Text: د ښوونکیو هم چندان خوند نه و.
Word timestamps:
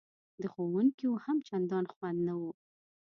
د 0.41 0.43
ښوونکیو 0.53 1.13
هم 1.23 1.37
چندان 1.47 1.85
خوند 1.93 2.19
نه 2.27 2.33
و. 2.39 2.41